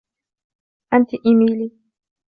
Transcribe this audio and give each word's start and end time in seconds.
أنتِ 0.93 1.09
إميلي. 1.25 1.71